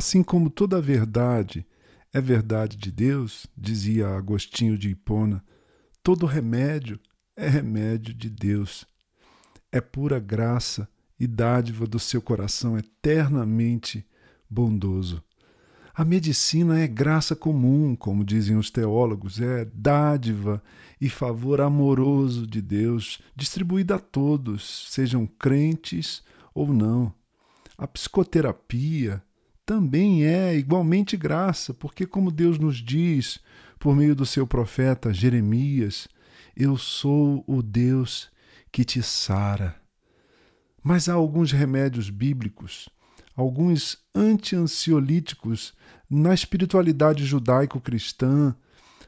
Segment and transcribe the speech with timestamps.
[0.00, 1.66] Assim como toda verdade
[2.10, 5.44] é verdade de Deus, dizia Agostinho de Hipona,
[6.02, 6.98] todo remédio
[7.36, 8.86] é remédio de Deus.
[9.70, 10.88] É pura graça
[11.18, 14.02] e dádiva do seu coração eternamente
[14.48, 15.22] bondoso.
[15.94, 20.62] A medicina é graça comum, como dizem os teólogos, é dádiva
[20.98, 26.22] e favor amoroso de Deus, distribuída a todos, sejam crentes
[26.54, 27.12] ou não.
[27.76, 29.22] A psicoterapia
[29.70, 33.38] também é igualmente graça, porque, como Deus nos diz
[33.78, 36.08] por meio do seu profeta Jeremias,
[36.56, 38.28] eu sou o Deus
[38.72, 39.76] que te sara.
[40.82, 42.88] Mas há alguns remédios bíblicos
[43.36, 45.72] alguns anti-ansiolíticos
[46.10, 48.56] na espiritualidade judaico-cristã,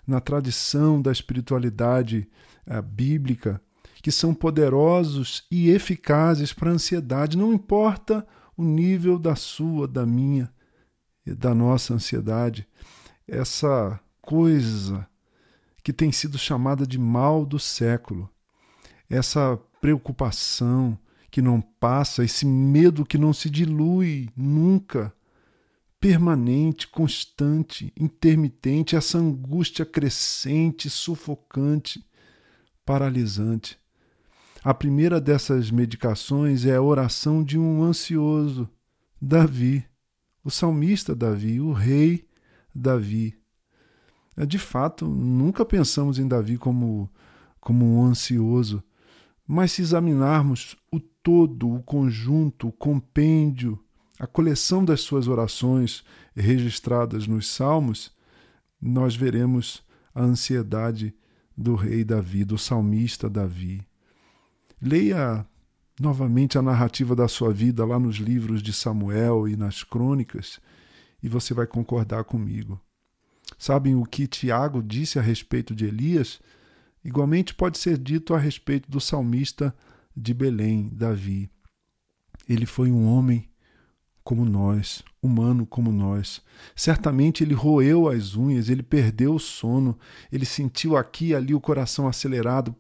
[0.06, 2.28] na tradição da espiritualidade
[2.64, 3.60] eh, bíblica,
[4.00, 8.24] que são poderosos e eficazes para a ansiedade, não importa
[8.56, 10.52] o nível da sua, da minha
[11.26, 12.66] e da nossa ansiedade.
[13.26, 15.06] Essa coisa
[15.82, 18.30] que tem sido chamada de mal do século,
[19.08, 20.98] essa preocupação,
[21.30, 25.12] que não passa, esse medo que não se dilui nunca,
[25.98, 32.04] permanente, constante, intermitente, essa angústia crescente, sufocante,
[32.84, 33.78] paralisante.
[34.64, 38.70] A primeira dessas medicações é a oração de um ansioso,
[39.20, 39.84] Davi,
[40.44, 42.28] o salmista Davi, o rei
[42.72, 43.36] Davi.
[44.46, 47.10] De fato, nunca pensamos em Davi como,
[47.60, 48.84] como um ansioso,
[49.44, 53.76] mas se examinarmos o todo, o conjunto, o compêndio,
[54.16, 56.04] a coleção das suas orações
[56.36, 58.12] registradas nos Salmos,
[58.80, 59.82] nós veremos
[60.14, 61.12] a ansiedade
[61.56, 63.84] do rei Davi, do salmista Davi.
[64.84, 65.46] Leia
[66.00, 70.58] novamente a narrativa da sua vida lá nos livros de Samuel e nas crônicas,
[71.22, 72.80] e você vai concordar comigo.
[73.56, 76.40] Sabem o que Tiago disse a respeito de Elias?
[77.04, 79.72] Igualmente pode ser dito a respeito do salmista
[80.16, 81.48] de Belém, Davi.
[82.48, 83.48] Ele foi um homem
[84.24, 86.40] como nós, humano como nós.
[86.74, 89.98] Certamente ele roeu as unhas, ele perdeu o sono,
[90.30, 92.74] ele sentiu aqui e ali o coração acelerado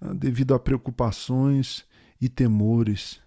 [0.00, 1.84] ah, devido a preocupações
[2.20, 3.20] e temores.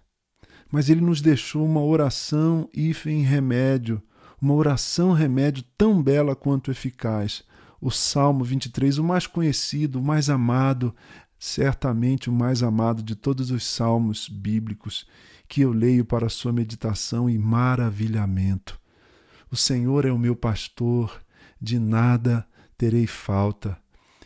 [0.70, 4.00] Mas ele nos deixou uma oração em remédio,
[4.40, 7.42] uma oração remédio tão bela quanto eficaz.
[7.80, 10.94] O Salmo 23, o mais conhecido, o mais amado,
[11.38, 15.06] certamente o mais amado de todos os salmos bíblicos
[15.50, 18.80] que eu leio para sua meditação e maravilhamento.
[19.50, 21.20] O Senhor é o meu pastor,
[21.60, 22.46] de nada
[22.78, 23.76] terei falta.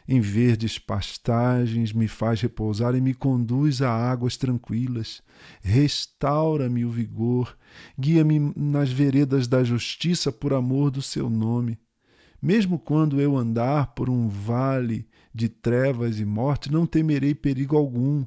[0.07, 5.23] Em verdes pastagens me faz repousar e me conduz a águas tranquilas.
[5.63, 7.57] Restaura-me o vigor,
[7.99, 11.79] guia-me nas veredas da justiça por amor do seu nome.
[12.41, 18.27] Mesmo quando eu andar por um vale de trevas e morte, não temerei perigo algum,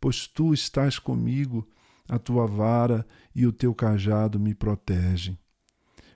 [0.00, 1.64] pois tu estás comigo,
[2.08, 5.38] a tua vara e o teu cajado me protegem.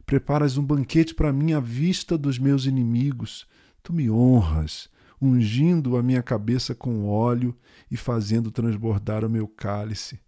[0.04, 3.46] Preparas um banquete para mim à vista dos meus inimigos.
[3.82, 4.88] Tu me honras,
[5.20, 7.56] ungindo a minha cabeça com óleo
[7.90, 10.18] e fazendo transbordar o meu cálice.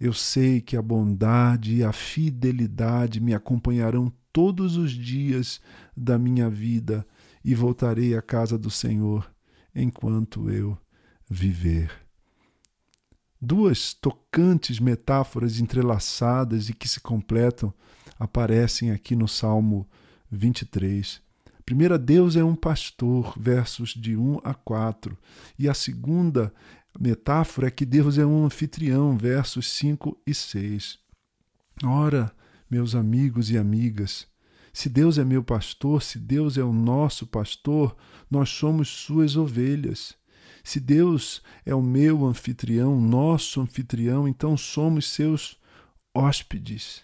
[0.00, 5.60] Eu sei que a bondade e a fidelidade me acompanharão todos os dias
[5.96, 7.06] da minha vida
[7.44, 9.32] e voltarei à casa do Senhor
[9.74, 10.76] enquanto eu
[11.30, 12.03] viver.
[13.46, 17.74] Duas tocantes metáforas entrelaçadas e que se completam
[18.18, 19.86] aparecem aqui no Salmo
[20.30, 21.20] 23.
[21.58, 25.14] A primeira, Deus é um pastor, versos de 1 a 4.
[25.58, 26.54] E a segunda
[26.98, 30.98] metáfora é que Deus é um anfitrião, versos 5 e 6.
[31.84, 32.34] Ora,
[32.70, 34.26] meus amigos e amigas,
[34.72, 37.94] se Deus é meu pastor, se Deus é o nosso pastor,
[38.30, 40.16] nós somos suas ovelhas.
[40.64, 45.60] Se Deus é o meu anfitrião, nosso anfitrião, então somos seus
[46.14, 47.02] hóspedes.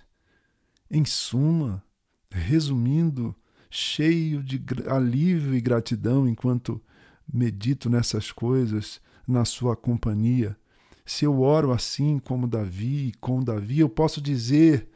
[0.90, 1.84] Em suma,
[2.30, 3.36] resumindo,
[3.70, 6.82] cheio de alívio e gratidão enquanto
[7.30, 8.98] medito nessas coisas
[9.28, 10.56] na sua companhia.
[11.04, 14.88] Se eu oro assim como Davi, com Davi, eu posso dizer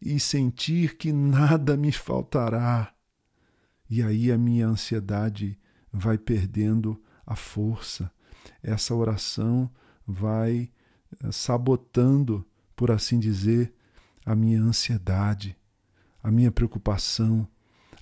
[0.00, 2.94] e sentir que nada me faltará.
[3.90, 5.58] E aí a minha ansiedade
[5.92, 8.10] vai perdendo a força.
[8.62, 9.70] Essa oração
[10.06, 10.70] vai
[11.22, 12.44] eh, sabotando,
[12.76, 13.72] por assim dizer,
[14.24, 15.56] a minha ansiedade,
[16.22, 17.46] a minha preocupação,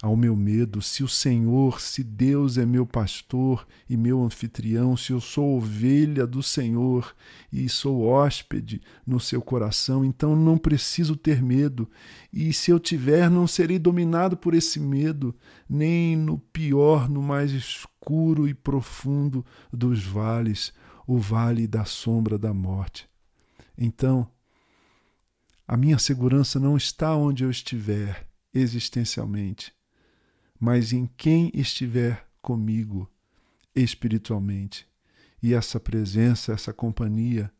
[0.02, 0.82] ao meu medo.
[0.82, 6.26] Se o Senhor, se Deus é meu pastor e meu anfitrião, se eu sou ovelha
[6.26, 7.14] do Senhor
[7.52, 11.88] e sou hóspede no seu coração, então não preciso ter medo.
[12.32, 15.32] E se eu tiver, não serei dominado por esse medo,
[15.70, 17.91] nem no pior, no mais escuro
[18.48, 20.72] e profundo dos vales,
[21.06, 23.08] o vale da sombra da morte.
[23.76, 24.28] Então,
[25.66, 29.72] a minha segurança não está onde eu estiver existencialmente,
[30.58, 33.10] mas em quem estiver comigo
[33.74, 34.86] espiritualmente.
[35.42, 37.50] E essa presença, essa companhia,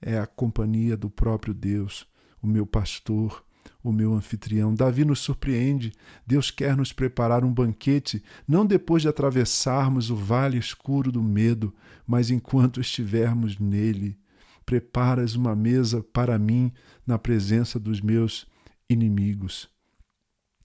[0.00, 2.06] é a companhia do próprio Deus,
[2.42, 3.44] o meu pastor,
[3.82, 4.74] o meu anfitrião.
[4.74, 5.92] Davi nos surpreende.
[6.26, 11.74] Deus quer nos preparar um banquete, não depois de atravessarmos o vale escuro do medo,
[12.06, 14.18] mas enquanto estivermos nele.
[14.64, 16.72] Preparas uma mesa para mim
[17.06, 18.46] na presença dos meus
[18.88, 19.68] inimigos.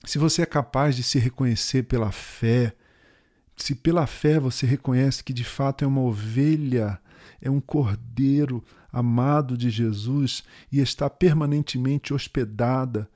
[0.04, 2.74] Se você é capaz de se reconhecer pela fé,
[3.56, 7.00] se pela fé você reconhece que de fato é uma ovelha,
[7.40, 8.62] é um cordeiro
[8.92, 13.08] amado de Jesus e está permanentemente hospedada,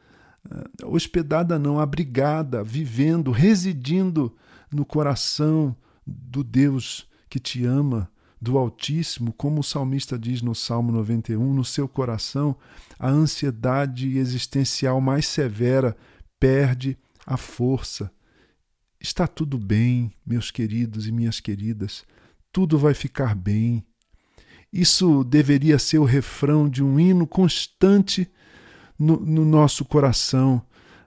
[0.50, 4.34] eh, hospedada não, abrigada, vivendo, residindo
[4.72, 5.74] no coração
[6.06, 8.10] do Deus que te ama,
[8.40, 12.56] do Altíssimo, como o salmista diz no Salmo 91, no seu coração,
[12.98, 15.94] a ansiedade existencial mais severa
[16.38, 16.96] perde
[17.26, 18.10] a força.
[18.98, 22.04] Está tudo bem, meus queridos e minhas queridas,
[22.50, 23.84] tudo vai ficar bem.
[24.72, 28.30] Isso deveria ser o refrão de um hino constante
[28.98, 30.62] no, no nosso coração,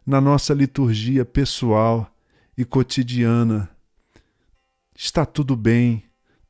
[0.05, 2.13] na nossa liturgia pessoal
[2.57, 3.69] e cotidiana.
[4.95, 6.03] Está tudo bem,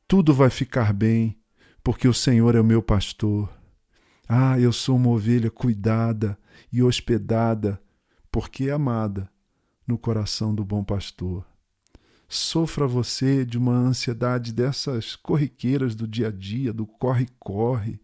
[0.08, 1.36] tudo vai ficar bem,
[1.82, 3.48] porque o Senhor é o meu pastor.
[4.28, 6.36] Ah, eu sou uma ovelha cuidada
[6.72, 7.80] e hospedada
[8.30, 9.30] porque é amada
[9.86, 11.46] no coração do bom pastor.
[12.34, 18.00] Sofra você de uma ansiedade dessas corriqueiras do dia a dia, do corre-corre,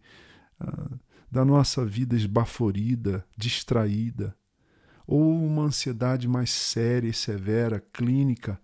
[0.57, 0.89] ah,
[1.29, 4.33] da nossa vida esbaforida, distraída,
[5.05, 8.57] ou uma ansiedade mais séria e severa, clínica,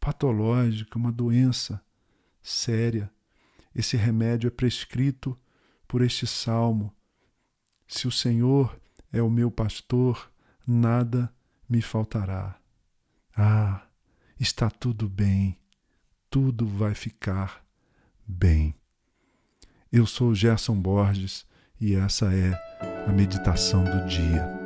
[0.00, 1.80] patológica, uma doença
[2.42, 3.08] séria.
[3.72, 5.38] Esse remédio é prescrito
[5.86, 6.92] por este salmo.
[7.86, 8.76] Se o Senhor
[9.12, 10.32] é o meu pastor,
[10.66, 11.32] nada
[11.68, 12.58] me faltará.
[13.36, 13.86] Ah,
[14.40, 15.58] está tudo bem,
[16.30, 17.62] tudo vai ficar
[18.26, 18.74] bem.
[19.92, 21.44] Eu sou Gerson Borges
[21.78, 22.54] e essa é
[23.06, 24.59] a meditação do dia.